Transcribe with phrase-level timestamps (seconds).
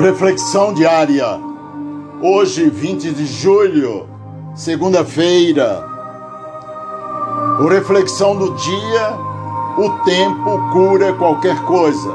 [0.00, 1.38] Reflexão diária.
[2.22, 4.08] Hoje, 20 de julho,
[4.54, 5.86] segunda-feira.
[7.60, 9.18] O reflexão do dia:
[9.76, 12.10] o tempo cura qualquer coisa.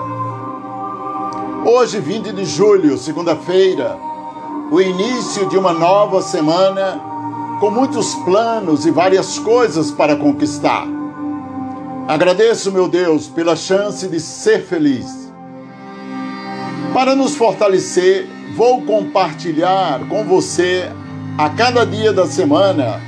[1.66, 3.96] Hoje, 20 de julho, segunda-feira,
[4.72, 7.00] o início de uma nova semana
[7.60, 10.88] com muitos planos e várias coisas para conquistar.
[12.08, 15.27] Agradeço, meu Deus, pela chance de ser feliz
[16.98, 20.90] para nos fortalecer, vou compartilhar com você
[21.38, 23.00] a cada dia da semana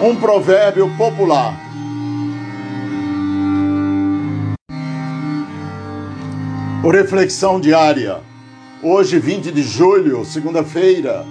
[0.00, 1.54] um provérbio popular.
[6.82, 8.20] O reflexão diária.
[8.82, 11.26] Hoje, 20 de julho, segunda-feira.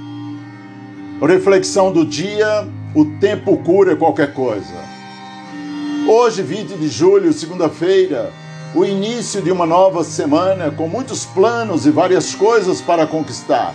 [1.27, 4.76] Reflexão do dia: o tempo cura qualquer coisa.
[6.07, 8.31] Hoje, 20 de julho, segunda-feira,
[8.73, 13.73] o início de uma nova semana com muitos planos e várias coisas para conquistar.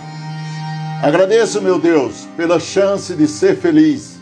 [1.03, 4.17] Agradeço, meu Deus, pela chance de ser feliz.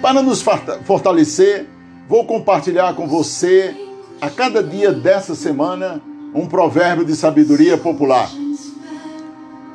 [0.00, 0.42] Para nos
[0.84, 1.66] fortalecer,
[2.08, 3.76] vou compartilhar com você,
[4.20, 6.00] a cada dia dessa semana,
[6.34, 8.30] um provérbio de sabedoria popular.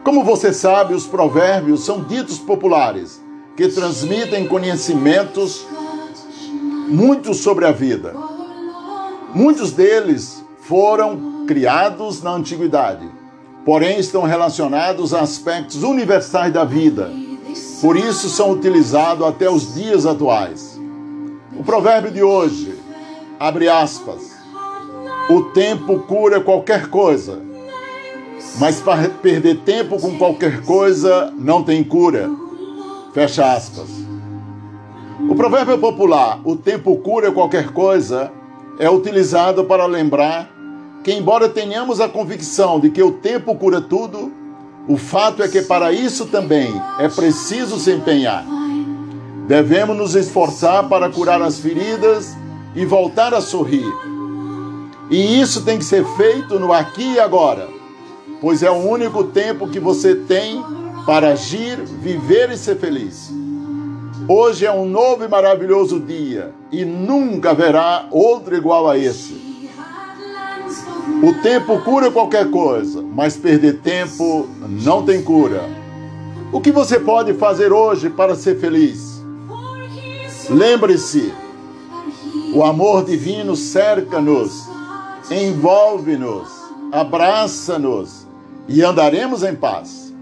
[0.03, 3.21] Como você sabe, os provérbios são ditos populares
[3.55, 5.65] que transmitem conhecimentos
[6.87, 8.15] muito sobre a vida.
[9.33, 13.07] Muitos deles foram criados na antiguidade,
[13.63, 17.11] porém estão relacionados a aspectos universais da vida.
[17.81, 20.79] Por isso são utilizados até os dias atuais.
[21.57, 22.73] O provérbio de hoje,
[23.39, 24.35] abre aspas,
[25.29, 27.39] o tempo cura qualquer coisa,
[28.59, 32.29] mas para perder tempo com qualquer coisa não tem cura.
[33.13, 33.87] Fecha aspas.
[35.29, 38.31] O provérbio popular, o tempo cura qualquer coisa,
[38.79, 40.49] é utilizado para lembrar
[41.03, 44.31] que, embora tenhamos a convicção de que o tempo cura tudo,
[44.87, 48.45] o fato é que para isso também é preciso se empenhar.
[49.47, 52.35] Devemos nos esforçar para curar as feridas
[52.73, 53.91] e voltar a sorrir.
[55.11, 57.67] E isso tem que ser feito no aqui e agora,
[58.39, 60.63] pois é o único tempo que você tem
[61.05, 63.31] para agir, viver e ser feliz.
[64.27, 69.33] Hoje é um novo e maravilhoso dia e nunca haverá outro igual a esse.
[71.23, 75.63] O tempo cura qualquer coisa, mas perder tempo não tem cura.
[76.51, 79.23] O que você pode fazer hoje para ser feliz?
[80.49, 81.33] Lembre-se,
[82.53, 84.67] o amor divino cerca-nos,
[85.29, 86.49] envolve-nos,
[86.91, 88.27] abraça-nos
[88.67, 90.13] e andaremos em paz.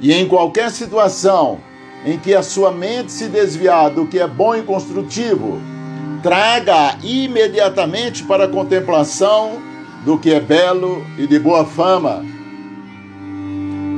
[0.00, 1.58] E em qualquer situação,
[2.04, 5.60] em que a sua mente se desviar do que é bom e construtivo,
[6.22, 9.60] traga imediatamente para a contemplação
[10.04, 12.24] do que é belo e de boa fama.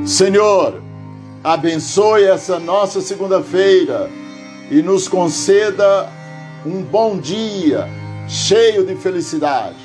[0.05, 0.81] Senhor,
[1.43, 4.09] abençoe essa nossa segunda-feira
[4.69, 6.09] e nos conceda
[6.65, 7.87] um bom dia
[8.27, 9.75] cheio de felicidade.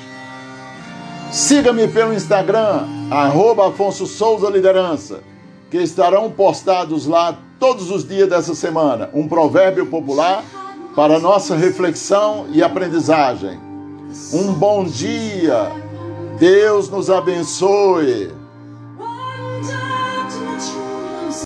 [1.31, 5.21] Siga-me pelo Instagram, arroba Afonso Souza Liderança,
[5.69, 10.43] que estarão postados lá todos os dias dessa semana um provérbio popular
[10.95, 13.59] para nossa reflexão e aprendizagem.
[14.33, 15.71] Um bom dia.
[16.39, 18.31] Deus nos abençoe.